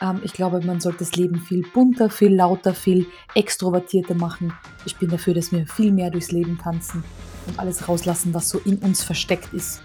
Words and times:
Ähm, 0.00 0.20
ich 0.22 0.32
glaube, 0.32 0.60
man 0.64 0.80
sollte 0.80 1.00
das 1.00 1.14
Leben 1.16 1.40
viel 1.40 1.66
bunter, 1.72 2.10
viel 2.10 2.34
lauter, 2.34 2.74
viel 2.74 3.06
extrovertierter 3.34 4.14
machen. 4.14 4.52
Ich 4.84 4.96
bin 4.96 5.10
dafür, 5.10 5.34
dass 5.34 5.52
wir 5.52 5.66
viel 5.66 5.92
mehr 5.92 6.10
durchs 6.10 6.32
Leben 6.32 6.58
tanzen 6.58 7.04
und 7.46 7.58
alles 7.58 7.88
rauslassen, 7.88 8.34
was 8.34 8.48
so 8.48 8.58
in 8.64 8.78
uns 8.78 9.02
versteckt 9.02 9.52
ist. 9.52 9.82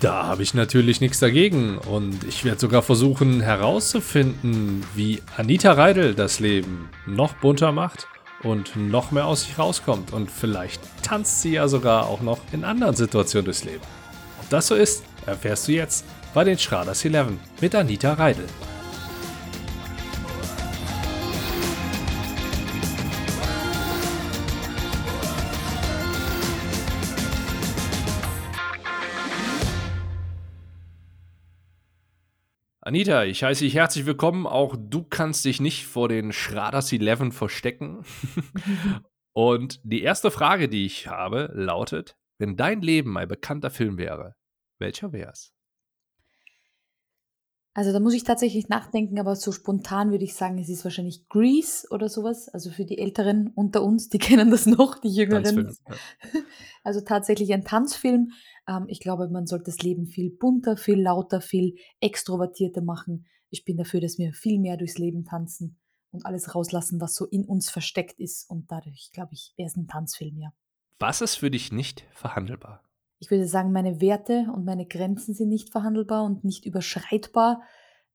Da 0.00 0.26
habe 0.26 0.42
ich 0.42 0.52
natürlich 0.52 1.00
nichts 1.00 1.20
dagegen 1.20 1.78
und 1.78 2.24
ich 2.24 2.44
werde 2.44 2.60
sogar 2.60 2.82
versuchen 2.82 3.40
herauszufinden, 3.40 4.84
wie 4.94 5.22
Anita 5.36 5.72
Reidel 5.72 6.14
das 6.14 6.40
Leben 6.40 6.90
noch 7.06 7.34
bunter 7.34 7.72
macht 7.72 8.08
und 8.42 8.76
noch 8.76 9.12
mehr 9.12 9.26
aus 9.26 9.44
sich 9.44 9.58
rauskommt 9.58 10.12
und 10.12 10.30
vielleicht 10.30 10.82
tanzt 11.02 11.40
sie 11.40 11.52
ja 11.52 11.68
sogar 11.68 12.06
auch 12.06 12.20
noch 12.20 12.40
in 12.52 12.64
anderen 12.64 12.94
Situationen 12.94 13.46
durchs 13.46 13.64
Leben. 13.64 13.80
Ob 14.40 14.50
das 14.50 14.66
so 14.66 14.74
ist, 14.74 15.04
erfährst 15.24 15.68
du 15.68 15.72
jetzt 15.72 16.04
bei 16.34 16.44
den 16.44 16.58
Schraders 16.58 17.02
11 17.04 17.28
mit 17.62 17.74
Anita 17.74 18.12
Reidel. 18.12 18.46
Anita, 32.86 33.24
ich 33.24 33.42
heiße 33.42 33.64
dich 33.64 33.76
herzlich 33.76 34.04
willkommen. 34.04 34.46
Auch 34.46 34.76
du 34.78 35.04
kannst 35.04 35.46
dich 35.46 35.58
nicht 35.58 35.86
vor 35.86 36.10
den 36.10 36.32
Schraders 36.32 36.92
11 36.92 37.34
verstecken. 37.34 38.04
Und 39.32 39.80
die 39.84 40.02
erste 40.02 40.30
Frage, 40.30 40.68
die 40.68 40.84
ich 40.84 41.06
habe, 41.06 41.50
lautet: 41.54 42.14
Wenn 42.38 42.58
dein 42.58 42.82
Leben 42.82 43.16
ein 43.16 43.26
bekannter 43.26 43.70
Film 43.70 43.96
wäre, 43.96 44.34
welcher 44.78 45.14
wäre 45.14 45.32
es? 45.32 45.54
Also 47.76 47.92
da 47.92 47.98
muss 47.98 48.14
ich 48.14 48.22
tatsächlich 48.22 48.68
nachdenken, 48.68 49.18
aber 49.18 49.34
so 49.34 49.50
spontan 49.50 50.12
würde 50.12 50.22
ich 50.22 50.36
sagen, 50.36 50.58
es 50.58 50.68
ist 50.68 50.84
wahrscheinlich 50.84 51.28
Grease 51.28 51.88
oder 51.90 52.08
sowas. 52.08 52.48
Also 52.48 52.70
für 52.70 52.84
die 52.84 52.98
Älteren 52.98 53.48
unter 53.48 53.82
uns, 53.82 54.08
die 54.08 54.18
kennen 54.20 54.52
das 54.52 54.66
noch, 54.66 55.00
die 55.00 55.08
Jüngeren. 55.08 55.42
Tanzfilm, 55.42 55.76
ja. 55.88 56.40
Also 56.84 57.00
tatsächlich 57.00 57.52
ein 57.52 57.64
Tanzfilm. 57.64 58.30
Ähm, 58.68 58.84
ich 58.88 59.00
glaube, 59.00 59.28
man 59.28 59.46
sollte 59.46 59.64
das 59.66 59.78
Leben 59.78 60.06
viel 60.06 60.30
bunter, 60.30 60.76
viel 60.76 61.00
lauter, 61.00 61.40
viel 61.40 61.74
extrovertierter 61.98 62.80
machen. 62.80 63.26
Ich 63.50 63.64
bin 63.64 63.76
dafür, 63.76 64.00
dass 64.00 64.18
wir 64.18 64.32
viel 64.34 64.60
mehr 64.60 64.76
durchs 64.76 64.98
Leben 64.98 65.24
tanzen 65.24 65.80
und 66.12 66.26
alles 66.26 66.54
rauslassen, 66.54 67.00
was 67.00 67.16
so 67.16 67.26
in 67.26 67.44
uns 67.44 67.70
versteckt 67.70 68.20
ist. 68.20 68.48
Und 68.48 68.70
dadurch, 68.70 69.10
glaube 69.12 69.32
ich, 69.32 69.52
wäre 69.56 69.66
es 69.66 69.76
ein 69.76 69.88
Tanzfilm, 69.88 70.38
ja. 70.38 70.52
Was 71.00 71.20
ist 71.20 71.36
für 71.36 71.50
dich 71.50 71.72
nicht 71.72 72.04
verhandelbar? 72.12 72.84
Ich 73.24 73.30
würde 73.30 73.46
sagen, 73.46 73.72
meine 73.72 74.02
Werte 74.02 74.48
und 74.54 74.66
meine 74.66 74.84
Grenzen 74.84 75.32
sind 75.32 75.48
nicht 75.48 75.72
verhandelbar 75.72 76.24
und 76.24 76.44
nicht 76.44 76.66
überschreitbar. 76.66 77.62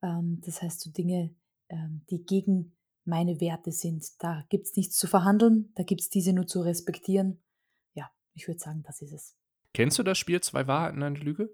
Ähm, 0.03 0.39
das 0.45 0.61
heißt, 0.61 0.81
so 0.81 0.91
Dinge, 0.91 1.33
ähm, 1.69 2.05
die 2.11 2.23
gegen 2.23 2.75
meine 3.05 3.41
Werte 3.41 3.71
sind, 3.71 4.05
da 4.19 4.45
gibt 4.49 4.67
es 4.67 4.75
nichts 4.75 4.97
zu 4.97 5.07
verhandeln, 5.07 5.73
da 5.73 5.81
gibt 5.81 6.01
es 6.01 6.09
diese 6.09 6.31
nur 6.31 6.45
zu 6.45 6.61
respektieren. 6.61 7.41
Ja, 7.95 8.11
ich 8.35 8.47
würde 8.47 8.59
sagen, 8.59 8.83
das 8.85 9.01
ist 9.01 9.11
es. 9.11 9.35
Kennst 9.73 9.97
du 9.97 10.03
das 10.03 10.19
Spiel 10.19 10.41
Zwei 10.41 10.67
Wahrheiten, 10.67 11.01
eine 11.01 11.17
Lüge? 11.17 11.49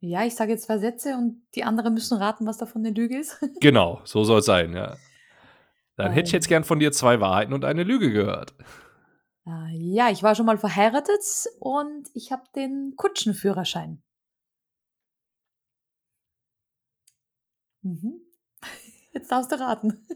Ja, 0.00 0.24
ich 0.24 0.34
sage 0.34 0.52
jetzt 0.52 0.64
zwei 0.64 0.78
Sätze 0.78 1.18
und 1.18 1.42
die 1.54 1.64
anderen 1.64 1.92
müssen 1.92 2.16
raten, 2.16 2.46
was 2.46 2.56
davon 2.56 2.80
eine 2.80 2.94
Lüge 2.94 3.18
ist. 3.18 3.44
genau, 3.60 4.00
so 4.04 4.24
soll 4.24 4.38
es 4.38 4.46
sein, 4.46 4.72
ja. 4.72 4.96
Dann 5.96 6.06
ähm, 6.06 6.12
hätte 6.12 6.28
ich 6.28 6.32
jetzt 6.32 6.48
gern 6.48 6.64
von 6.64 6.78
dir 6.78 6.92
zwei 6.92 7.20
Wahrheiten 7.20 7.52
und 7.52 7.66
eine 7.66 7.82
Lüge 7.82 8.10
gehört. 8.10 8.54
Äh, 9.50 9.76
ja, 9.76 10.10
ich 10.10 10.22
war 10.22 10.34
schon 10.34 10.46
mal 10.46 10.58
verheiratet 10.58 11.22
und 11.58 12.08
ich 12.14 12.30
habe 12.32 12.44
den 12.54 12.94
Kutschenführerschein. 12.96 14.02
Mhm. 17.82 18.20
Jetzt 19.12 19.32
darfst 19.32 19.50
du 19.50 19.58
raten. 19.58 20.06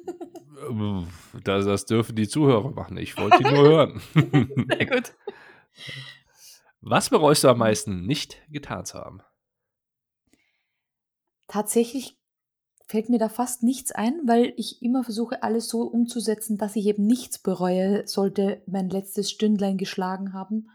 Das, 1.43 1.65
das 1.65 1.87
dürfen 1.87 2.15
die 2.15 2.29
Zuhörer 2.29 2.71
machen. 2.71 2.97
Ich 2.97 3.17
wollte 3.17 3.39
die 3.39 3.51
nur 3.51 3.65
hören. 3.65 4.01
Sehr 4.15 4.87
gut. 4.87 5.15
Was 6.81 7.11
bereust 7.11 7.43
du 7.43 7.49
am 7.49 7.59
meisten 7.59 8.07
nicht 8.07 8.41
getan 8.51 8.85
zu 8.85 8.99
haben? 8.99 9.21
Tatsächlich 11.49 12.19
fällt 12.87 13.09
mir 13.09 13.19
da 13.19 13.29
fast 13.29 13.63
nichts 13.63 13.93
ein, 13.93 14.21
weil 14.27 14.53
ich 14.57 14.83
immer 14.83 15.05
versuche, 15.05 15.43
alles 15.43 15.69
so 15.69 15.83
umzusetzen, 15.83 16.59
dass 16.59 16.77
ich 16.77 16.87
eben 16.87 17.07
nichts 17.07 17.39
bereue, 17.39 18.07
sollte 18.07 18.63
mein 18.67 18.91
letztes 18.91 19.31
Stündlein 19.31 19.79
geschlagen 19.79 20.33
haben. 20.33 20.69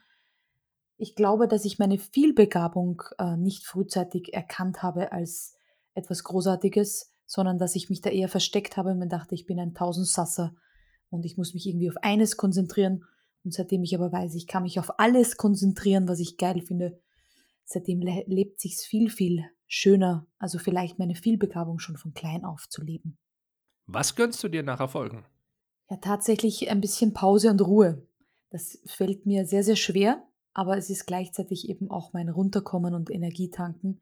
Ich 0.97 1.15
glaube, 1.15 1.47
dass 1.47 1.65
ich 1.65 1.79
meine 1.79 1.97
Vielbegabung 1.97 3.03
äh, 3.19 3.37
nicht 3.37 3.65
frühzeitig 3.65 4.33
erkannt 4.33 4.83
habe 4.83 5.11
als 5.11 5.55
etwas 5.93 6.23
Großartiges, 6.23 7.11
sondern 7.25 7.59
dass 7.59 7.75
ich 7.75 7.89
mich 7.89 8.01
da 8.01 8.09
eher 8.09 8.27
versteckt 8.27 8.75
habe 8.75 8.91
und 8.91 8.99
mir 8.99 9.07
dachte, 9.07 9.35
ich 9.35 9.45
bin 9.45 9.59
ein 9.59 9.75
Tausendsasser 9.75 10.55
und 11.09 11.25
ich 11.25 11.37
muss 11.37 11.53
mich 11.53 11.67
irgendwie 11.67 11.89
auf 11.89 11.97
eines 11.97 12.37
konzentrieren 12.37 13.05
und 13.43 13.53
seitdem 13.53 13.83
ich 13.83 13.95
aber 13.95 14.11
weiß, 14.11 14.33
ich 14.35 14.47
kann 14.47 14.63
mich 14.63 14.79
auf 14.79 14.99
alles 14.99 15.37
konzentrieren, 15.37 16.07
was 16.07 16.19
ich 16.19 16.37
geil 16.37 16.61
finde, 16.61 16.99
seitdem 17.71 18.01
le 18.01 18.23
lebt 18.27 18.59
sich's 18.59 18.83
viel, 18.85 19.09
viel 19.09 19.45
schöner, 19.67 20.25
also 20.37 20.59
vielleicht 20.59 20.99
meine 20.99 21.15
Vielbegabung 21.15 21.79
schon 21.79 21.97
von 21.97 22.13
klein 22.13 22.43
auf 22.43 22.67
zu 22.69 22.83
leben. 22.83 23.17
Was 23.85 24.15
gönnst 24.15 24.43
du 24.43 24.49
dir 24.49 24.63
nach 24.63 24.79
Erfolgen? 24.79 25.25
Ja, 25.89 25.97
tatsächlich 25.97 26.69
ein 26.69 26.81
bisschen 26.81 27.13
Pause 27.13 27.49
und 27.49 27.61
Ruhe. 27.61 28.05
Das 28.49 28.79
fällt 28.85 29.25
mir 29.25 29.45
sehr, 29.45 29.63
sehr 29.63 29.75
schwer, 29.75 30.23
aber 30.53 30.77
es 30.77 30.89
ist 30.89 31.05
gleichzeitig 31.05 31.69
eben 31.69 31.89
auch 31.89 32.13
mein 32.13 32.29
Runterkommen 32.29 32.93
und 32.93 33.09
Energietanken. 33.09 34.01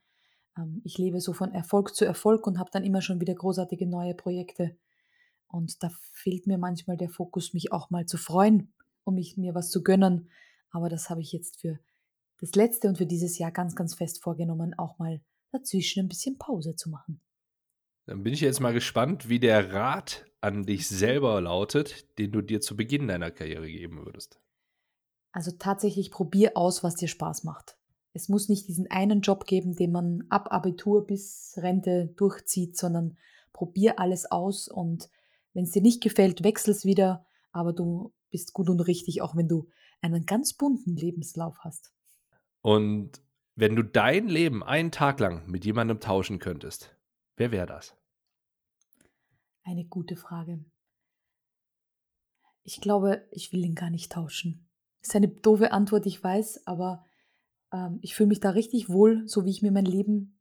Ähm, 0.58 0.82
ich 0.84 0.98
lebe 0.98 1.22
so 1.22 1.34
von 1.34 1.54
Erfolg 1.54 1.96
zu 1.96 2.06
Erfolg 2.06 2.48
und 2.48 2.60
habe 2.60 2.72
dann 2.72 2.84
immer 2.84 3.02
schon 3.02 3.20
wieder 3.20 3.36
großartige 3.36 3.88
neue 3.88 4.14
Projekte. 4.14 4.78
Und 5.48 5.84
da 5.84 5.90
fehlt 6.12 6.48
mir 6.48 6.58
manchmal 6.58 6.98
der 6.98 7.10
Fokus, 7.10 7.54
mich 7.54 7.72
auch 7.72 7.90
mal 7.90 8.06
zu 8.06 8.18
freuen 8.18 8.74
um 9.08 9.16
mich, 9.16 9.38
mir 9.38 9.56
was 9.56 9.72
zu 9.72 9.82
gönnen. 9.82 10.30
Aber 10.70 10.90
das 10.90 11.10
habe 11.10 11.22
ich 11.22 11.32
jetzt 11.32 11.62
für 11.62 11.80
das 12.40 12.54
letzte 12.56 12.88
und 12.88 12.98
für 12.98 13.06
dieses 13.06 13.38
Jahr 13.38 13.52
ganz, 13.52 13.76
ganz 13.76 13.96
fest 13.96 14.22
vorgenommen, 14.22 14.74
auch 14.78 15.00
mal 15.00 15.22
dazwischen 15.52 16.02
ein 16.02 16.08
bisschen 16.08 16.38
Pause 16.38 16.76
zu 16.76 16.90
machen. 16.90 17.22
Dann 18.06 18.24
bin 18.24 18.34
ich 18.34 18.42
jetzt 18.42 18.60
mal 18.60 18.74
gespannt, 18.74 19.28
wie 19.28 19.40
der 19.40 19.74
Rat 19.74 20.26
an 20.40 20.64
dich 20.66 20.88
selber 20.88 21.42
lautet, 21.42 22.18
den 22.18 22.32
du 22.32 22.42
dir 22.42 22.62
zu 22.62 22.76
Beginn 22.76 23.08
deiner 23.08 23.32
Karriere 23.32 23.68
geben 23.68 24.06
würdest. 24.06 24.40
Also 25.32 25.52
tatsächlich 25.52 26.10
probier 26.10 26.56
aus, 26.56 26.84
was 26.84 26.96
dir 26.96 27.08
Spaß 27.08 27.44
macht. 27.44 27.78
Es 28.14 28.30
muss 28.30 28.50
nicht 28.50 28.68
diesen 28.68 28.90
einen 28.90 29.22
Job 29.22 29.46
geben, 29.46 29.76
den 29.76 29.92
man 29.92 30.24
ab 30.30 30.52
Abitur 30.52 31.06
bis 31.06 31.54
Rente 31.58 32.08
durchzieht, 32.16 32.78
sondern 32.78 33.18
probier 33.54 34.00
alles 34.00 34.32
aus 34.32 34.68
und 34.68 35.10
wenn 35.54 35.64
es 35.64 35.72
dir 35.72 35.82
nicht 35.82 36.02
gefällt, 36.02 36.44
wechsel 36.44 36.72
es 36.72 36.86
wieder, 36.86 37.26
aber 37.52 37.74
du 37.74 38.14
bist 38.30 38.54
gut 38.54 38.70
und 38.70 38.80
richtig, 38.82 39.22
auch 39.22 39.36
wenn 39.36 39.48
du 39.48 39.68
einen 40.02 40.26
ganz 40.26 40.54
bunten 40.54 40.96
Lebenslauf 40.96 41.60
hast. 41.60 41.92
Und 42.62 43.22
wenn 43.56 43.76
du 43.76 43.84
dein 43.84 44.28
Leben 44.28 44.64
einen 44.64 44.92
Tag 44.92 45.20
lang 45.20 45.48
mit 45.48 45.66
jemandem 45.66 46.00
tauschen 46.00 46.40
könntest, 46.40 46.96
wer 47.36 47.52
wäre 47.52 47.66
das? 47.66 47.96
Eine 49.64 49.86
gute 49.86 50.16
Frage. 50.16 50.64
Ich 52.64 52.82
glaube, 52.82 53.26
ich 53.32 53.52
will 53.54 53.64
ihn 53.64 53.76
gar 53.76 53.90
nicht 53.90 54.12
tauschen. 54.12 54.68
Ist 55.02 55.16
eine 55.16 55.28
doofe 55.28 55.72
Antwort, 55.72 56.06
ich 56.06 56.24
weiß, 56.24 56.68
aber 56.68 57.06
ähm, 57.72 58.00
ich 58.02 58.16
fühle 58.16 58.28
mich 58.28 58.40
da 58.40 58.52
richtig 58.52 58.90
wohl, 58.90 59.28
so 59.28 59.46
wie 59.46 59.52
ich 59.52 59.62
mir 59.62 59.72
mein 59.72 59.86
Leben 59.86 60.40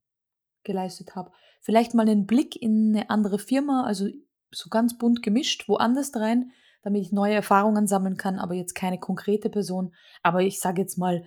geleistet 0.65 1.15
habe. 1.15 1.33
Vielleicht 1.61 1.95
mal 1.95 2.09
einen 2.09 2.27
Blick 2.27 2.61
in 2.61 2.95
eine 2.95 3.11
andere 3.11 3.39
Firma, 3.39 3.85
also 3.85 4.09
so 4.51 4.69
ganz 4.69 4.99
bunt 4.99 5.23
gemischt, 5.23 5.69
woanders 5.69 6.15
rein, 6.15 6.53
damit 6.83 7.03
ich 7.03 7.13
neue 7.13 7.35
Erfahrungen 7.35 7.87
sammeln 7.87 8.17
kann, 8.17 8.39
aber 8.39 8.55
jetzt 8.55 8.75
keine 8.75 8.99
konkrete 8.99 9.51
Person. 9.51 9.95
Aber 10.23 10.43
ich 10.43 10.61
sage 10.61 10.81
jetzt 10.83 10.99
mal 10.99 11.25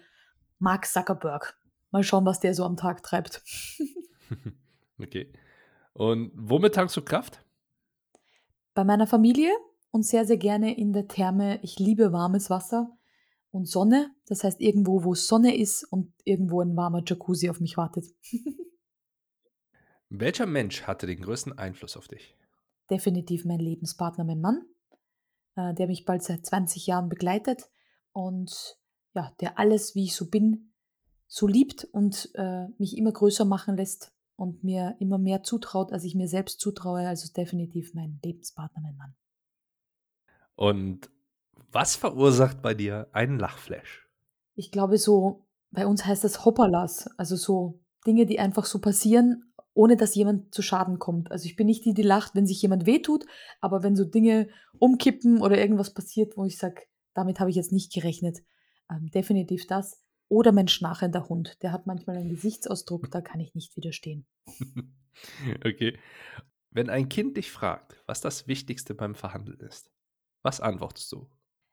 Mark 0.59 0.85
Zuckerberg. 0.85 1.57
Mal 1.91 2.03
schauen, 2.03 2.25
was 2.25 2.39
der 2.39 2.53
so 2.53 2.63
am 2.63 2.77
Tag 2.77 3.01
treibt. 3.03 3.41
okay. 4.99 5.31
Und 5.93 6.31
womit 6.35 6.75
tankst 6.75 6.95
du 6.97 7.01
Kraft? 7.01 7.43
Bei 8.73 8.83
meiner 8.83 9.07
Familie 9.07 9.51
und 9.91 10.05
sehr, 10.05 10.25
sehr 10.25 10.37
gerne 10.37 10.77
in 10.77 10.93
der 10.93 11.07
Therme. 11.07 11.59
Ich 11.63 11.79
liebe 11.79 12.13
warmes 12.13 12.49
Wasser 12.49 12.97
und 13.51 13.67
Sonne. 13.67 14.11
Das 14.27 14.43
heißt, 14.43 14.61
irgendwo, 14.61 15.03
wo 15.03 15.15
Sonne 15.15 15.57
ist 15.57 15.83
und 15.83 16.13
irgendwo 16.23 16.61
ein 16.61 16.75
warmer 16.75 17.01
Jacuzzi 17.05 17.49
auf 17.49 17.59
mich 17.59 17.77
wartet. 17.77 18.05
Welcher 20.09 20.45
Mensch 20.45 20.83
hatte 20.83 21.07
den 21.07 21.21
größten 21.21 21.57
Einfluss 21.57 21.97
auf 21.97 22.07
dich? 22.07 22.35
Definitiv 22.89 23.45
mein 23.45 23.59
Lebenspartner, 23.59 24.23
mein 24.23 24.41
Mann. 24.41 24.65
Äh, 25.55 25.73
der 25.73 25.87
mich 25.87 26.05
bald 26.05 26.23
seit 26.23 26.45
20 26.45 26.87
Jahren 26.87 27.09
begleitet 27.09 27.69
und 28.11 28.78
ja, 29.19 29.33
der 29.41 29.59
alles, 29.59 29.95
wie 29.95 30.05
ich 30.05 30.15
so 30.15 30.29
bin, 30.29 30.71
so 31.27 31.45
liebt 31.45 31.83
und 31.83 32.31
äh, 32.35 32.67
mich 32.77 32.97
immer 32.97 33.11
größer 33.11 33.43
machen 33.43 33.75
lässt 33.75 34.13
und 34.37 34.63
mir 34.63 34.95
immer 34.99 35.17
mehr 35.17 35.43
zutraut, 35.43 35.91
als 35.91 36.05
ich 36.05 36.15
mir 36.15 36.29
selbst 36.29 36.61
zutraue. 36.61 37.07
Also 37.07 37.31
definitiv 37.33 37.93
mein 37.93 38.19
Lebenspartner, 38.23 38.81
mein 38.81 38.95
Mann. 38.95 39.13
Und 40.55 41.09
was 41.71 41.97
verursacht 41.97 42.61
bei 42.61 42.73
dir 42.73 43.09
einen 43.11 43.37
Lachflash? 43.37 44.07
Ich 44.55 44.71
glaube 44.71 44.97
so, 44.97 45.45
bei 45.71 45.85
uns 45.85 46.05
heißt 46.05 46.23
das 46.23 46.45
Hopperlas, 46.45 47.09
also 47.17 47.35
so 47.35 47.81
Dinge, 48.07 48.25
die 48.25 48.39
einfach 48.39 48.65
so 48.65 48.79
passieren, 48.79 49.53
ohne 49.73 49.97
dass 49.97 50.15
jemand 50.15 50.53
zu 50.53 50.61
Schaden 50.61 50.97
kommt. 50.97 51.29
Also 51.31 51.45
ich 51.45 51.57
bin 51.57 51.67
nicht 51.67 51.85
die, 51.85 51.93
die 51.93 52.01
lacht, 52.01 52.35
wenn 52.35 52.47
sich 52.47 52.61
jemand 52.61 52.85
wehtut, 52.85 53.25
aber 53.59 53.83
wenn 53.83 53.95
so 53.95 54.05
Dinge 54.05 54.47
umkippen 54.79 55.41
oder 55.41 55.57
irgendwas 55.57 55.93
passiert, 55.93 56.37
wo 56.37 56.45
ich 56.45 56.57
sage, 56.57 56.83
damit 57.13 57.39
habe 57.39 57.49
ich 57.49 57.55
jetzt 57.57 57.73
nicht 57.73 57.93
gerechnet, 57.93 58.39
ähm, 58.89 59.09
definitiv 59.11 59.67
das. 59.67 60.01
Oder 60.27 60.51
mein 60.51 60.67
schnarchender 60.67 61.27
Hund, 61.27 61.57
der 61.63 61.71
hat 61.71 61.87
manchmal 61.87 62.17
einen 62.17 62.29
Gesichtsausdruck, 62.29 63.09
da 63.09 63.21
kann 63.21 63.39
ich 63.39 63.55
nicht 63.55 63.75
widerstehen. 63.75 64.27
okay. 65.65 65.97
Wenn 66.71 66.89
ein 66.89 67.09
Kind 67.09 67.35
dich 67.35 67.51
fragt, 67.51 68.01
was 68.05 68.21
das 68.21 68.47
Wichtigste 68.47 68.93
beim 68.93 69.15
Verhandeln 69.15 69.59
ist, 69.59 69.91
was 70.43 70.61
antwortest 70.61 71.11
du? 71.11 71.29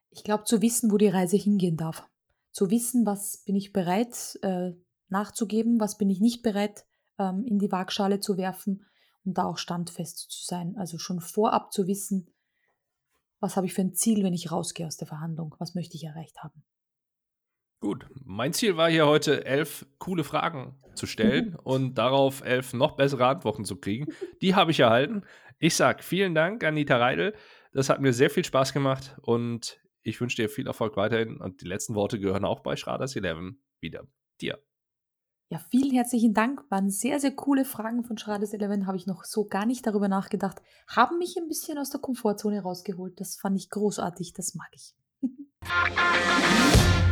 Ich 0.09 0.23
glaube, 0.23 0.45
zu 0.45 0.61
wissen, 0.61 0.91
wo 0.91 0.97
die 0.97 1.07
Reise 1.07 1.37
hingehen 1.37 1.77
darf. 1.77 2.07
Zu 2.51 2.71
wissen, 2.71 3.05
was 3.05 3.43
bin 3.45 3.55
ich 3.55 3.73
bereit 3.73 4.39
äh, 4.41 4.71
nachzugeben, 5.09 5.79
was 5.79 5.97
bin 5.97 6.09
ich 6.09 6.19
nicht 6.19 6.41
bereit 6.41 6.85
ähm, 7.19 7.45
in 7.45 7.59
die 7.59 7.71
Waagschale 7.71 8.19
zu 8.19 8.37
werfen 8.37 8.85
und 9.23 9.37
da 9.37 9.45
auch 9.45 9.57
standfest 9.57 10.31
zu 10.31 10.45
sein. 10.45 10.75
Also 10.77 10.97
schon 10.97 11.21
vorab 11.21 11.71
zu 11.71 11.85
wissen, 11.85 12.33
was 13.39 13.55
habe 13.55 13.67
ich 13.67 13.73
für 13.73 13.81
ein 13.81 13.93
Ziel, 13.93 14.23
wenn 14.23 14.33
ich 14.33 14.51
rausgehe 14.51 14.87
aus 14.87 14.97
der 14.97 15.07
Verhandlung, 15.07 15.55
was 15.59 15.75
möchte 15.75 15.95
ich 15.95 16.03
erreicht 16.03 16.43
haben. 16.43 16.63
Gut, 17.79 18.07
mein 18.25 18.53
Ziel 18.53 18.75
war 18.75 18.89
hier 18.89 19.05
heute 19.05 19.45
elf 19.45 19.85
coole 19.99 20.23
Fragen 20.23 20.75
zu 20.95 21.05
stellen 21.05 21.55
und 21.63 21.95
darauf 21.95 22.43
elf 22.43 22.73
noch 22.73 22.95
bessere 22.95 23.27
Antworten 23.27 23.65
zu 23.65 23.75
kriegen. 23.75 24.07
Die 24.41 24.55
habe 24.55 24.71
ich 24.71 24.79
erhalten. 24.79 25.23
Ich 25.59 25.75
sage 25.75 26.01
vielen 26.01 26.33
Dank, 26.33 26.63
Anita 26.63 26.97
Reidel. 26.97 27.35
Das 27.73 27.89
hat 27.89 28.01
mir 28.01 28.13
sehr 28.13 28.31
viel 28.31 28.43
Spaß 28.43 28.73
gemacht 28.73 29.15
und 29.21 29.79
ich 30.01 30.19
wünsche 30.19 30.37
dir 30.37 30.49
viel 30.49 30.65
Erfolg 30.65 30.97
weiterhin. 30.97 31.37
Und 31.37 31.61
die 31.61 31.67
letzten 31.67 31.93
Worte 31.93 32.19
gehören 32.19 32.45
auch 32.45 32.61
bei 32.61 32.75
Schraders 32.75 33.15
11 33.15 33.53
wieder 33.79 34.07
dir. 34.41 34.59
Ja, 35.49 35.59
vielen 35.69 35.91
herzlichen 35.91 36.33
Dank. 36.33 36.63
Waren 36.69 36.89
sehr, 36.89 37.19
sehr 37.19 37.31
coole 37.31 37.63
Fragen 37.63 38.03
von 38.03 38.17
Schraders 38.17 38.53
11. 38.53 38.85
Habe 38.87 38.97
ich 38.97 39.05
noch 39.05 39.23
so 39.23 39.45
gar 39.45 39.65
nicht 39.65 39.85
darüber 39.85 40.07
nachgedacht. 40.07 40.61
Haben 40.87 41.19
mich 41.19 41.35
ein 41.37 41.47
bisschen 41.47 41.77
aus 41.77 41.91
der 41.91 42.01
Komfortzone 42.01 42.61
rausgeholt. 42.61 43.19
Das 43.19 43.37
fand 43.37 43.55
ich 43.55 43.69
großartig. 43.69 44.33
Das 44.33 44.55
mag 44.55 44.69
ich. 44.73 44.95